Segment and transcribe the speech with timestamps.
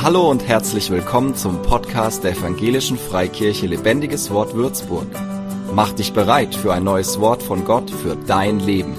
[0.00, 5.08] Hallo und herzlich willkommen zum Podcast der Evangelischen Freikirche Lebendiges Wort Würzburg.
[5.74, 8.94] Mach dich bereit für ein neues Wort von Gott für dein Leben.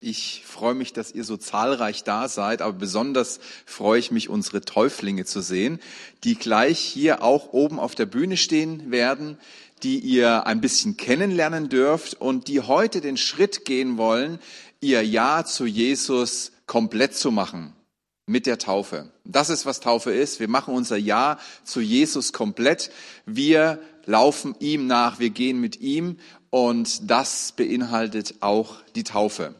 [0.00, 4.62] Ich freue mich, dass ihr so zahlreich da seid, aber besonders freue ich mich, unsere
[4.62, 5.78] Täuflinge zu sehen,
[6.24, 9.38] die gleich hier auch oben auf der Bühne stehen werden,
[9.84, 14.40] die ihr ein bisschen kennenlernen dürft und die heute den Schritt gehen wollen,
[14.80, 17.74] ihr Ja zu Jesus komplett zu machen
[18.30, 19.10] mit der Taufe.
[19.24, 20.38] Das ist, was Taufe ist.
[20.38, 22.92] Wir machen unser Ja zu Jesus komplett.
[23.26, 26.16] Wir laufen ihm nach, wir gehen mit ihm
[26.48, 29.56] und das beinhaltet auch die Taufe.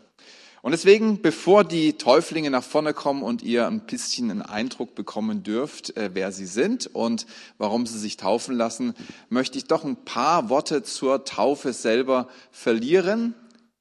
[0.62, 5.42] Und deswegen, bevor die Täuflinge nach vorne kommen und ihr ein bisschen einen Eindruck bekommen
[5.42, 7.26] dürft, äh, wer sie sind und
[7.58, 8.94] warum sie sich taufen lassen,
[9.30, 13.34] möchte ich doch ein paar Worte zur Taufe selber verlieren.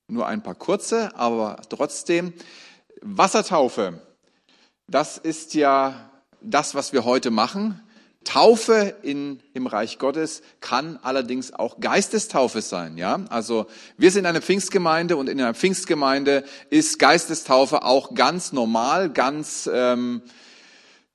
[0.07, 2.33] Nur ein paar kurze, aber trotzdem.
[3.01, 4.01] Wassertaufe
[4.89, 6.09] das ist ja
[6.41, 7.81] das, was wir heute machen.
[8.25, 13.21] Taufe in, im Reich Gottes kann allerdings auch Geistestaufe sein, ja.
[13.29, 19.69] Also wir sind eine Pfingstgemeinde und in einer Pfingstgemeinde ist Geistestaufe auch ganz normal, ganz
[19.73, 20.21] ähm,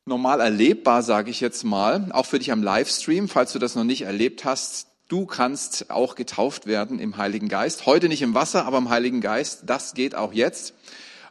[0.07, 2.09] normal erlebbar, sage ich jetzt mal.
[2.13, 4.89] Auch für dich am Livestream, falls du das noch nicht erlebt hast.
[5.09, 7.85] Du kannst auch getauft werden im Heiligen Geist.
[7.85, 9.65] Heute nicht im Wasser, aber im Heiligen Geist.
[9.67, 10.73] Das geht auch jetzt.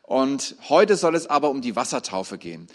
[0.03, 2.67] Und heute soll es aber um die Wassertaufe gehen.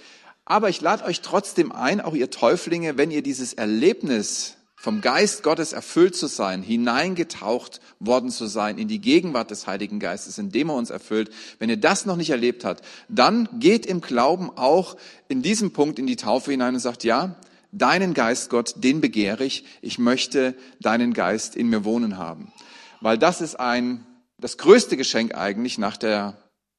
[0.45, 5.43] Aber ich lade euch trotzdem ein, auch ihr Täuflinge, wenn ihr dieses Erlebnis vom Geist
[5.43, 10.71] Gottes erfüllt zu sein, hineingetaucht worden zu sein in die Gegenwart des Heiligen Geistes, indem
[10.71, 11.31] er uns erfüllt.
[11.59, 14.97] Wenn ihr das noch nicht erlebt habt, dann geht im Glauben auch
[15.29, 17.35] in diesem Punkt in die Taufe hinein und sagt, ja,
[17.73, 19.65] deinen Geist Gott, den begehre ich.
[19.83, 22.53] Ich möchte deinen Geist in mir wohnen haben.
[23.01, 24.07] Weil das ist ein,
[24.39, 26.37] das größte Geschenk eigentlich nach der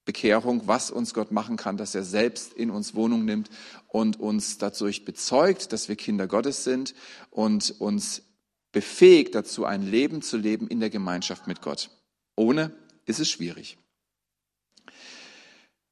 [0.09, 3.51] Bekehrung, was uns Gott machen kann, dass er selbst in uns Wohnung nimmt
[3.87, 6.95] und uns dadurch bezeugt, dass wir Kinder Gottes sind
[7.29, 8.23] und uns
[8.71, 11.91] befähigt dazu, ein Leben zu leben in der Gemeinschaft mit Gott.
[12.35, 12.71] Ohne
[13.05, 13.77] ist es schwierig.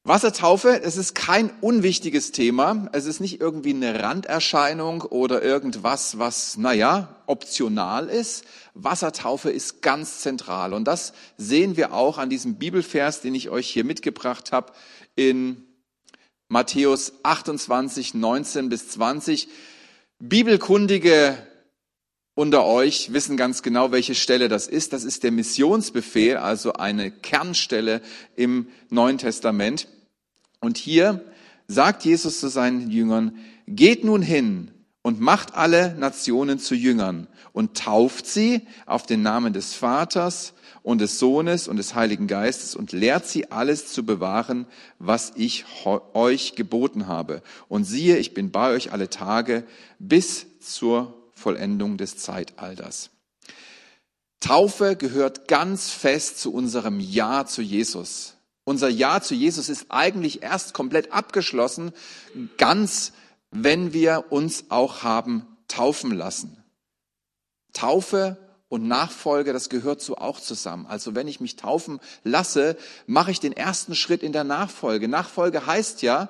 [0.08, 2.88] Wassertaufe, es ist kein unwichtiges Thema.
[2.94, 8.46] Es ist nicht irgendwie eine Randerscheinung oder irgendwas, was, naja, optional ist.
[8.74, 10.72] Wassertaufe ist ganz zentral.
[10.72, 14.72] Und das sehen wir auch an diesem Bibelvers, den ich euch hier mitgebracht habe,
[15.18, 15.66] in
[16.48, 19.50] Matthäus 28, 19 bis 20.
[20.20, 21.38] Bibelkundige
[22.34, 24.94] unter euch wissen ganz genau, welche Stelle das ist.
[24.94, 28.00] Das ist der Missionsbefehl, also eine Kernstelle
[28.38, 29.90] im Neuen Testament.
[30.60, 31.24] Und hier
[31.68, 33.38] sagt Jesus zu seinen Jüngern,
[33.68, 39.54] geht nun hin und macht alle Nationen zu Jüngern und tauft sie auf den Namen
[39.54, 40.54] des Vaters
[40.84, 44.68] und des Sohnes und des Heiligen Geistes und lehrt sie alles zu bewahren,
[45.00, 45.66] was ich
[46.14, 47.42] euch geboten habe.
[47.68, 49.66] Und siehe, ich bin bei euch alle Tage
[50.00, 53.10] bis zur Vollendung des Zeitalters.
[54.40, 58.37] Taufe gehört ganz fest zu unserem Ja zu Jesus.
[58.68, 61.94] Unser Ja zu Jesus ist eigentlich erst komplett abgeschlossen,
[62.58, 63.14] ganz
[63.50, 66.62] wenn wir uns auch haben taufen lassen.
[67.72, 68.36] Taufe
[68.68, 70.86] und Nachfolge, das gehört so auch zusammen.
[70.86, 72.76] Also wenn ich mich taufen lasse,
[73.06, 75.08] mache ich den ersten Schritt in der Nachfolge.
[75.08, 76.28] Nachfolge heißt ja,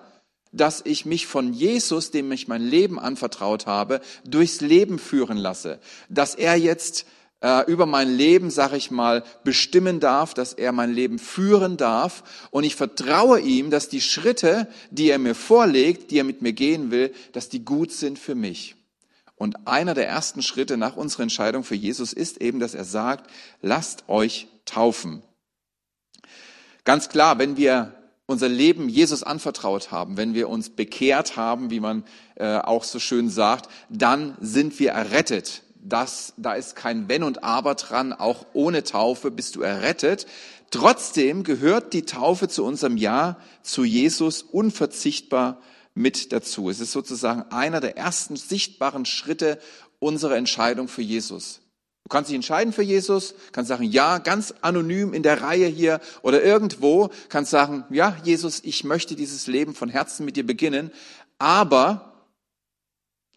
[0.52, 5.80] dass ich mich von Jesus, dem ich mein Leben anvertraut habe, durchs Leben führen lasse.
[6.08, 7.08] Dass er jetzt
[7.42, 12.24] äh, über mein Leben, sag ich mal, bestimmen darf, dass er mein Leben führen darf.
[12.52, 16.54] Und ich vertraue ihm, dass die Schritte, die er mir vorlegt, die er mit mir
[16.54, 18.76] gehen will, dass die gut sind für mich.
[19.36, 23.30] Und einer der ersten Schritte nach unserer Entscheidung für Jesus ist eben, dass er sagt,
[23.62, 25.22] lasst euch taufen.
[26.86, 27.94] Ganz klar, wenn wir
[28.26, 32.04] unser Leben Jesus anvertraut haben, wenn wir uns bekehrt haben, wie man
[32.36, 37.44] äh, auch so schön sagt, dann sind wir errettet das, da ist kein Wenn und
[37.44, 40.28] Aber dran, auch ohne Taufe bist du errettet.
[40.72, 45.62] Trotzdem gehört die Taufe zu unserem Ja zu Jesus unverzichtbar
[45.94, 46.70] mit dazu.
[46.70, 49.60] Es ist sozusagen einer der ersten sichtbaren Schritte
[50.00, 51.62] unserer Entscheidung für Jesus.
[52.04, 56.00] Du kannst dich entscheiden für Jesus, kannst sagen, ja, ganz anonym in der Reihe hier
[56.22, 60.92] oder irgendwo, kannst sagen, ja, Jesus, ich möchte dieses Leben von Herzen mit dir beginnen,
[61.38, 62.14] aber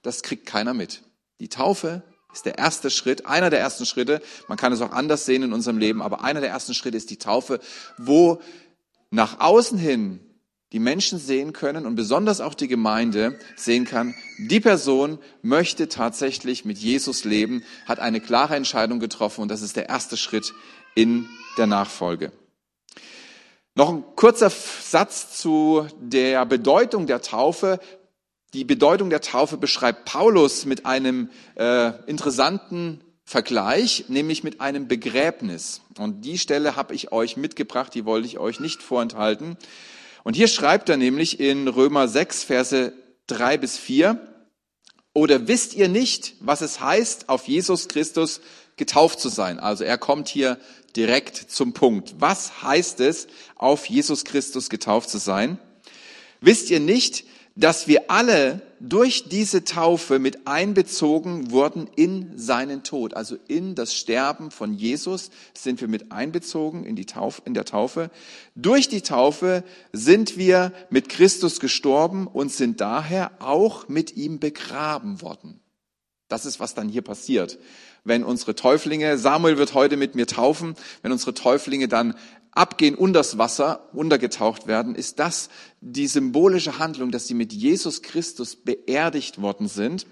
[0.03, 1.03] das kriegt keiner mit.
[1.41, 4.21] Die Taufe ist der erste Schritt, einer der ersten Schritte.
[4.49, 7.11] Man kann es auch anders sehen in unserem Leben, aber einer der ersten Schritte ist
[7.11, 7.61] die Taufe,
[7.99, 8.41] wo
[9.11, 10.21] nach außen hin
[10.73, 16.65] die Menschen sehen können und besonders auch die Gemeinde sehen kann, die Person möchte tatsächlich
[16.65, 20.53] mit Jesus leben, hat eine klare Entscheidung getroffen und das ist der erste Schritt
[20.95, 21.29] in
[21.59, 22.31] der Nachfolge.
[23.75, 27.81] Noch ein kurzer Satz zu der Bedeutung der Taufe.
[28.53, 35.83] Die Bedeutung der Taufe beschreibt Paulus mit einem äh, interessanten Vergleich, nämlich mit einem Begräbnis.
[35.99, 39.57] Und die Stelle habe ich euch mitgebracht, die wollte ich euch nicht vorenthalten.
[40.25, 42.93] Und hier schreibt er nämlich in Römer 6, Verse
[43.29, 44.21] 3 bis 4,
[45.13, 48.41] oder wisst ihr nicht, was es heißt, auf Jesus Christus
[48.77, 49.61] getauft zu sein?
[49.61, 50.59] Also er kommt hier
[50.97, 52.15] direkt zum Punkt.
[52.19, 55.59] Was heißt es, auf Jesus Christus getauft zu sein?
[56.41, 57.25] Wisst ihr nicht,
[57.61, 63.13] dass wir alle durch diese Taufe mit einbezogen wurden in seinen Tod.
[63.13, 67.67] Also in das Sterben von Jesus sind wir mit einbezogen in, die Taufe, in der
[67.67, 68.11] Taufe.
[68.55, 69.63] Durch die Taufe
[69.93, 75.61] sind wir mit Christus gestorben und sind daher auch mit ihm begraben worden.
[76.29, 77.59] Das ist, was dann hier passiert.
[78.05, 82.15] Wenn unsere Täuflinge, Samuel wird heute mit mir taufen, wenn unsere Täuflinge dann
[82.53, 85.49] abgehen unters Wasser, untergetaucht werden, ist das
[85.81, 90.07] die symbolische Handlung, dass sie mit Jesus Christus beerdigt worden sind.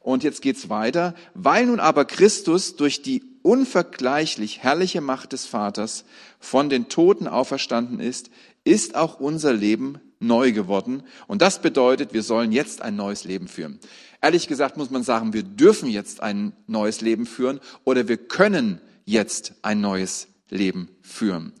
[0.00, 1.14] Und jetzt geht's weiter.
[1.34, 6.04] Weil nun aber Christus durch die unvergleichlich herrliche Macht des Vaters
[6.38, 8.30] von den Toten auferstanden ist,
[8.64, 11.02] ist auch unser Leben neu geworden.
[11.26, 13.78] Und das bedeutet, wir sollen jetzt ein neues Leben führen.
[14.20, 18.80] Ehrlich gesagt muss man sagen, wir dürfen jetzt ein neues Leben führen oder wir können
[19.04, 21.52] jetzt ein neues Leben führen.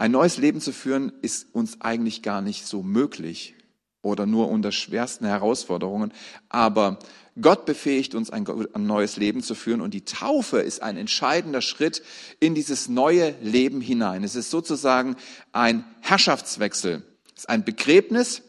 [0.00, 3.54] Ein neues Leben zu führen ist uns eigentlich gar nicht so möglich
[4.00, 6.14] oder nur unter schwersten Herausforderungen.
[6.48, 6.98] Aber
[7.38, 8.46] Gott befähigt uns, ein,
[8.78, 12.02] neues Leben zu führen und die Taufe ist ein entscheidender Schritt
[12.40, 14.24] in dieses neue Leben hinein.
[14.24, 15.16] Es ist sozusagen
[15.52, 17.02] ein Herrschaftswechsel.
[17.36, 18.40] Es ist ein Begräbnis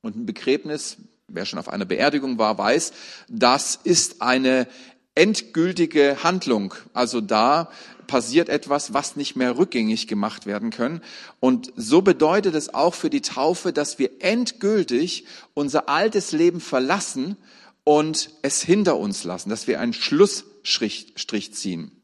[0.00, 0.96] und ein Begräbnis,
[1.28, 2.92] wer schon auf einer Beerdigung war, weiß,
[3.28, 4.66] das ist eine
[5.14, 6.74] endgültige Handlung.
[6.92, 7.70] Also da
[8.06, 11.00] passiert etwas, was nicht mehr rückgängig gemacht werden können.
[11.40, 17.36] Und so bedeutet es auch für die Taufe, dass wir endgültig unser altes Leben verlassen
[17.84, 22.01] und es hinter uns lassen, dass wir einen Schlussstrich ziehen.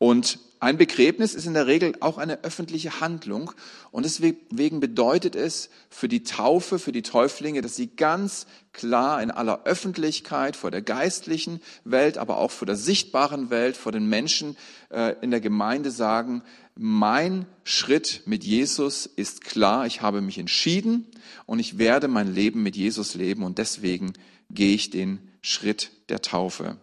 [0.00, 3.52] Und ein Begräbnis ist in der Regel auch eine öffentliche Handlung.
[3.90, 9.30] Und deswegen bedeutet es für die Taufe, für die Täuflinge, dass sie ganz klar in
[9.30, 14.56] aller Öffentlichkeit vor der geistlichen Welt, aber auch vor der sichtbaren Welt, vor den Menschen
[14.88, 16.42] äh, in der Gemeinde sagen,
[16.74, 21.06] mein Schritt mit Jesus ist klar, ich habe mich entschieden
[21.44, 23.42] und ich werde mein Leben mit Jesus leben.
[23.42, 24.14] Und deswegen
[24.48, 26.78] gehe ich den Schritt der Taufe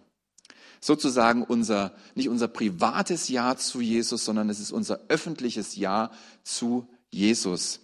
[0.87, 6.11] sozusagen unser, nicht unser privates Ja zu Jesus, sondern es ist unser öffentliches Ja
[6.43, 7.81] zu Jesus.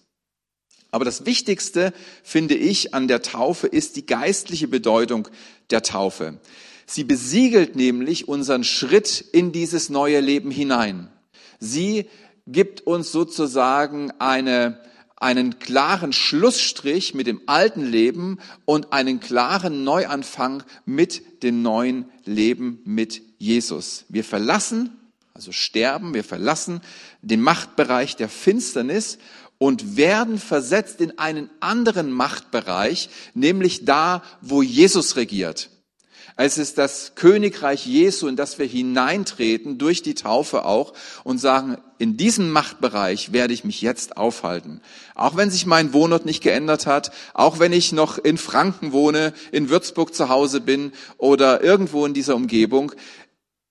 [0.89, 5.27] Aber das Wichtigste, finde ich, an der Taufe ist die geistliche Bedeutung
[5.69, 6.39] der Taufe.
[6.85, 11.09] Sie besiegelt nämlich unseren Schritt in dieses neue Leben hinein.
[11.59, 12.09] Sie
[12.47, 14.79] gibt uns sozusagen eine,
[15.23, 22.79] einen klaren Schlussstrich mit dem alten Leben und einen klaren Neuanfang mit dem neuen Leben
[22.85, 24.05] mit Jesus.
[24.09, 24.97] Wir verlassen,
[25.33, 26.81] also sterben, wir verlassen
[27.21, 29.17] den Machtbereich der Finsternis
[29.57, 35.69] und werden versetzt in einen anderen Machtbereich, nämlich da, wo Jesus regiert.
[36.35, 40.93] Es ist das Königreich Jesu, in das wir hineintreten, durch die Taufe auch,
[41.23, 44.81] und sagen, in diesem Machtbereich werde ich mich jetzt aufhalten.
[45.15, 49.33] Auch wenn sich mein Wohnort nicht geändert hat, auch wenn ich noch in Franken wohne,
[49.51, 52.93] in Würzburg zu Hause bin oder irgendwo in dieser Umgebung,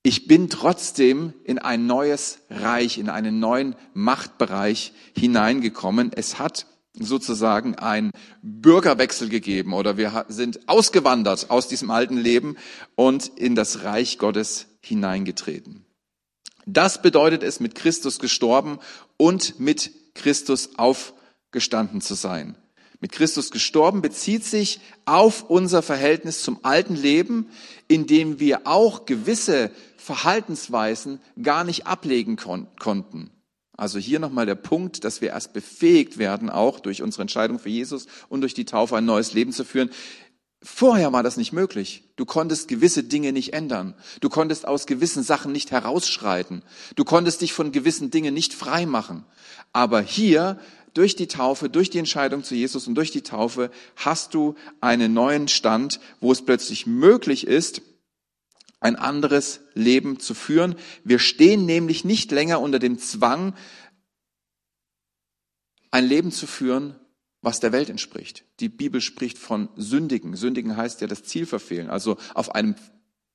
[0.04, 6.10] ich bin trotzdem in ein neues Reich, in einen neuen Machtbereich hineingekommen.
[6.14, 6.66] Es hat
[6.98, 8.10] sozusagen ein
[8.42, 12.56] Bürgerwechsel gegeben oder wir sind ausgewandert aus diesem alten Leben
[12.94, 15.86] und in das Reich Gottes hineingetreten.
[16.66, 18.78] Das bedeutet es, mit Christus gestorben
[19.16, 22.56] und mit Christus aufgestanden zu sein.
[23.00, 27.48] Mit Christus gestorben bezieht sich auf unser Verhältnis zum alten Leben,
[27.88, 33.30] in dem wir auch gewisse Verhaltensweisen gar nicht ablegen kon konnten.
[33.76, 37.70] Also hier nochmal der Punkt, dass wir erst befähigt werden, auch durch unsere Entscheidung für
[37.70, 39.90] Jesus und durch die Taufe ein neues Leben zu führen.
[40.62, 42.04] Vorher war das nicht möglich.
[42.14, 43.94] Du konntest gewisse Dinge nicht ändern.
[44.20, 46.62] Du konntest aus gewissen Sachen nicht herausschreiten.
[46.94, 49.24] Du konntest dich von gewissen Dingen nicht frei machen.
[49.72, 50.60] Aber hier,
[50.94, 55.14] durch die Taufe, durch die Entscheidung zu Jesus und durch die Taufe, hast du einen
[55.14, 57.82] neuen Stand, wo es plötzlich möglich ist,
[58.82, 60.74] ein anderes Leben zu führen.
[61.04, 63.54] Wir stehen nämlich nicht länger unter dem Zwang,
[65.90, 66.96] ein Leben zu führen,
[67.42, 68.44] was der Welt entspricht.
[68.60, 70.36] Die Bibel spricht von Sündigen.
[70.36, 72.74] Sündigen heißt ja das Ziel verfehlen, also auf einem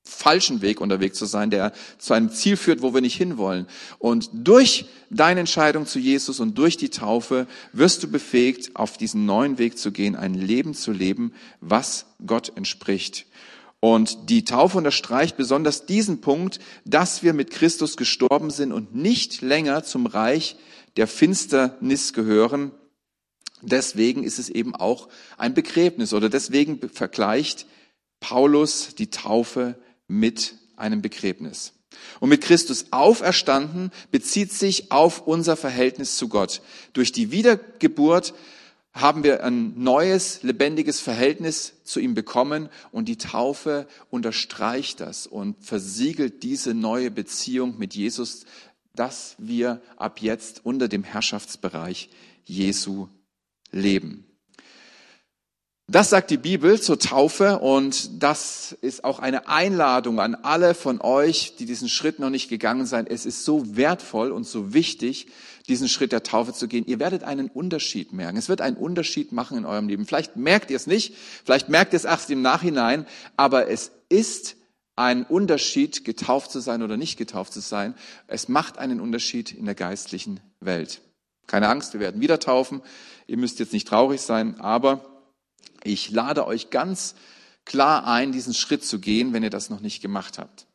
[0.03, 3.67] falschen Weg unterwegs zu sein, der zu einem Ziel führt, wo wir nicht hinwollen.
[3.99, 9.25] Und durch deine Entscheidung zu Jesus und durch die Taufe wirst du befähigt, auf diesen
[9.25, 13.25] neuen Weg zu gehen, ein Leben zu leben, was Gott entspricht.
[13.79, 19.41] Und die Taufe unterstreicht besonders diesen Punkt, dass wir mit Christus gestorben sind und nicht
[19.41, 20.57] länger zum Reich
[20.97, 22.71] der Finsternis gehören.
[23.61, 27.67] Deswegen ist es eben auch ein Begräbnis oder deswegen vergleicht
[28.19, 29.75] Paulus die Taufe
[30.07, 31.73] mit einem Begräbnis.
[32.19, 36.61] Und mit Christus auferstanden bezieht sich auf unser Verhältnis zu Gott.
[36.93, 38.33] Durch die Wiedergeburt
[39.01, 45.63] haben wir ein neues, lebendiges Verhältnis zu ihm bekommen und die Taufe unterstreicht das und
[45.63, 48.45] versiegelt diese neue Beziehung mit Jesus,
[48.95, 52.09] dass wir ab jetzt unter dem Herrschaftsbereich
[52.45, 53.07] Jesu
[53.71, 54.26] leben.
[55.89, 60.99] Das sagt die Bibel zur Taufe und das ist auch eine Einladung an alle von
[60.99, 63.09] euch, die diesen Schritt noch nicht gegangen sind.
[63.09, 65.27] Es ist so wertvoll und so wichtig,
[65.69, 66.85] diesen Schritt der Taufe zu gehen.
[66.85, 68.35] Ihr werdet einen Unterschied merken.
[68.35, 70.05] Es wird einen Unterschied machen in eurem Leben.
[70.05, 71.15] Vielleicht merkt ihr es nicht,
[71.45, 73.05] vielleicht merkt ihr es erst im Nachhinein,
[73.37, 74.57] aber es ist
[74.97, 77.95] ein Unterschied, getauft zu sein oder nicht getauft zu sein.
[78.27, 80.99] Es macht einen Unterschied in der geistlichen Welt.
[81.45, 82.81] Keine Angst, wir werden wieder taufen.
[83.25, 85.16] Ihr müsst jetzt nicht traurig sein, aber
[85.87, 87.15] ich lade euch ganz
[87.65, 90.67] klar ein, diesen Schritt zu gehen, wenn ihr das noch nicht gemacht habt.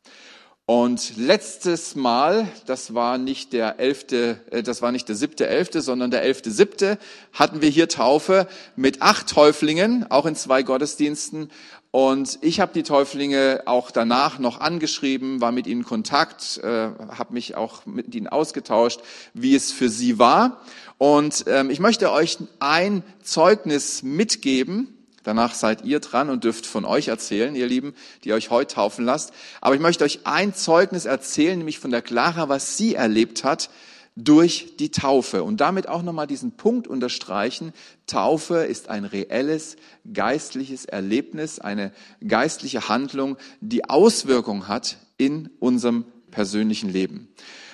[0.65, 5.81] Und letztes Mal, das war nicht der elfte, äh, das war nicht der siebte elfte,
[5.81, 6.97] sondern der elfte siebte,
[7.33, 11.49] hatten wir hier Taufe mit acht Täuflingen, auch in zwei Gottesdiensten.
[11.91, 17.33] Und ich habe die Täuflinge auch danach noch angeschrieben, war mit ihnen Kontakt, äh, habe
[17.33, 19.01] mich auch mit ihnen ausgetauscht,
[19.33, 20.61] wie es für sie war.
[20.97, 24.92] Und ähm, ich möchte euch ein Zeugnis mitgeben,
[25.23, 29.05] Danach seid ihr dran und dürft von euch erzählen, ihr Lieben, die euch heute taufen
[29.05, 29.31] lasst.
[29.61, 33.69] Aber ich möchte euch ein Zeugnis erzählen, nämlich von der Clara, was sie erlebt hat
[34.15, 35.43] durch die Taufe.
[35.43, 37.73] Und damit auch nochmal diesen Punkt unterstreichen.
[38.05, 39.77] Taufe ist ein reelles
[40.11, 41.91] geistliches Erlebnis, eine
[42.25, 47.29] geistliche Handlung, die Auswirkung hat in unserem persönlichen Leben.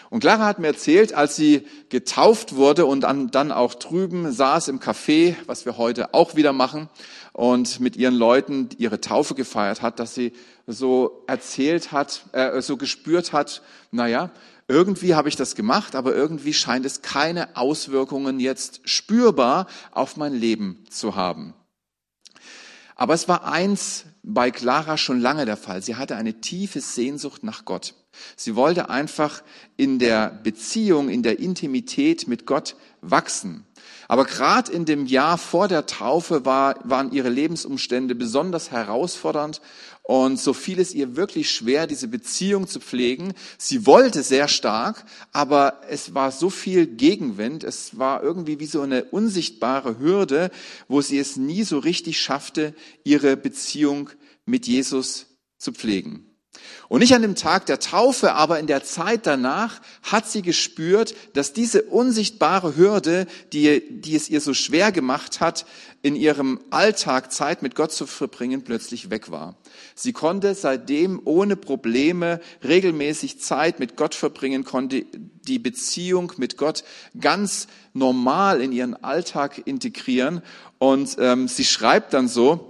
[0.09, 4.79] Und Clara hat mir erzählt, als sie getauft wurde und dann, auch drüben saß im
[4.79, 6.89] Café, was wir heute auch wieder machen,
[7.33, 10.33] und mit ihren Leuten ihre Taufe gefeiert hat, dass sie
[10.67, 13.61] so erzählt hat, äh, so gespürt hat,
[13.91, 14.31] naja,
[14.67, 20.33] irgendwie habe ich das gemacht, aber irgendwie scheint es keine Auswirkungen jetzt spürbar auf mein
[20.33, 21.53] Leben zu haben.
[22.95, 25.81] Aber es war eins bei Clara schon lange der Fall.
[25.81, 27.95] Sie hatte eine tiefe Sehnsucht nach Gott.
[28.35, 29.43] Sie wollte einfach
[29.77, 33.65] in der Beziehung, in der Intimität mit Gott wachsen.
[34.07, 39.61] Aber gerade in dem Jahr vor der Taufe war, waren ihre Lebensumstände besonders herausfordernd
[40.09, 43.35] und so fiel es ihr wirklich schwer, diese Beziehung zu pflegen.
[43.59, 48.81] Sie wollte sehr stark, aber es war so viel Gegenwind, es war irgendwie wie so
[48.81, 50.49] eine unsichtbare Hürde,
[50.87, 54.09] wo sie es nie so richtig schaffte, ihre Beziehung
[54.49, 55.27] mit Jesus
[55.57, 56.29] zu pflegen.
[56.87, 61.13] Und nicht an dem Tag der Taufe, aber in der Zeit danach hat sie gespürt,
[61.33, 65.65] dass diese unsichtbare Hürde, die, die es ihr so schwer gemacht hat,
[66.01, 69.57] in ihrem Alltag Zeit mit Gott zu verbringen, plötzlich weg war.
[69.93, 76.83] Sie konnte seitdem ohne Probleme regelmäßig Zeit mit Gott verbringen, konnte die Beziehung mit Gott
[77.19, 80.41] ganz normal in ihren Alltag integrieren.
[80.79, 82.68] Und ähm, sie schreibt dann so,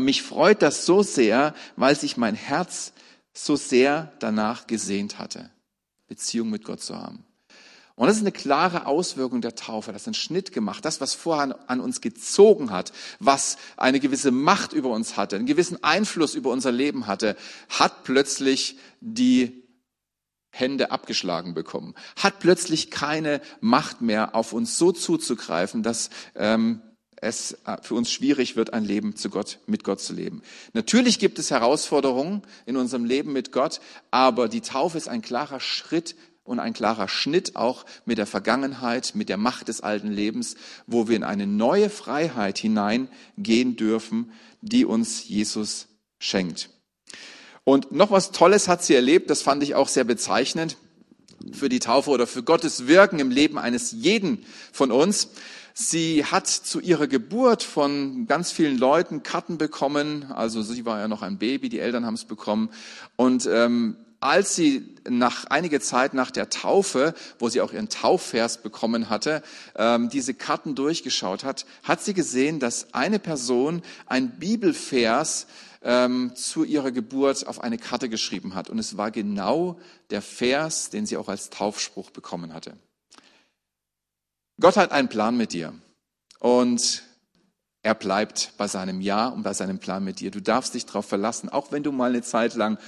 [0.00, 2.92] mich freut das so sehr, weil sich mein Herz
[3.32, 5.50] so sehr danach gesehnt hatte,
[6.08, 7.24] Beziehung mit Gott zu haben.
[7.96, 9.90] Und das ist eine klare Auswirkung der Taufe.
[9.90, 10.84] Das ist ein Schnitt gemacht.
[10.84, 15.46] Das, was vorher an uns gezogen hat, was eine gewisse Macht über uns hatte, einen
[15.46, 17.36] gewissen Einfluss über unser Leben hatte,
[17.70, 19.64] hat plötzlich die
[20.50, 26.82] Hände abgeschlagen bekommen, hat plötzlich keine Macht mehr auf uns so zuzugreifen, dass ähm,
[27.16, 30.42] es äh, für uns schwierig wird, ein Leben zu Gott, mit Gott zu leben.
[30.72, 33.80] Natürlich gibt es Herausforderungen in unserem Leben mit Gott,
[34.10, 39.12] aber die Taufe ist ein klarer Schritt und ein klarer Schnitt auch mit der Vergangenheit,
[39.14, 40.56] mit der Macht des alten Lebens,
[40.86, 46.70] wo wir in eine neue Freiheit hineingehen dürfen, die uns Jesus schenkt.
[47.64, 50.76] Und noch was Tolles hat sie erlebt, das fand ich auch sehr bezeichnend
[51.52, 55.30] für die Taufe oder für Gottes Wirken im Leben eines jeden von uns.
[55.78, 60.24] Sie hat zu ihrer Geburt von ganz vielen Leuten Karten bekommen.
[60.32, 62.70] Also sie war ja noch ein Baby, die Eltern haben es bekommen.
[63.16, 68.62] Und ähm, als sie nach einige Zeit nach der Taufe, wo sie auch ihren Taufvers
[68.62, 69.42] bekommen hatte,
[69.74, 75.46] ähm, diese Karten durchgeschaut hat, hat sie gesehen, dass eine Person ein Bibelvers
[75.82, 78.70] ähm, zu ihrer Geburt auf eine Karte geschrieben hat.
[78.70, 79.78] Und es war genau
[80.08, 82.78] der Vers, den sie auch als Taufspruch bekommen hatte.
[84.60, 85.74] Gott hat einen Plan mit dir.
[86.38, 87.02] Und
[87.82, 90.30] er bleibt bei seinem Ja und bei seinem Plan mit dir.
[90.30, 92.78] Du darfst dich darauf verlassen, auch wenn du mal eine Zeit lang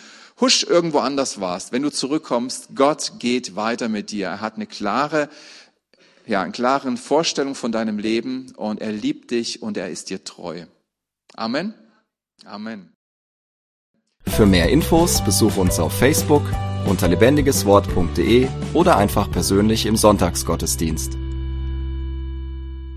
[0.40, 1.72] husch irgendwo anders warst.
[1.72, 4.26] Wenn du zurückkommst, Gott geht weiter mit dir.
[4.26, 5.28] Er hat eine klare,
[6.26, 10.24] ja, eine klare Vorstellung von deinem Leben und er liebt dich und er ist dir
[10.24, 10.64] treu.
[11.34, 11.74] Amen.
[12.44, 12.92] Amen.
[14.26, 16.42] Für mehr Infos besuch uns auf Facebook
[16.86, 21.27] unter lebendigeswort.de oder einfach persönlich im Sonntagsgottesdienst.